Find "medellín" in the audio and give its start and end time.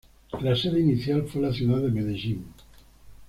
1.91-2.43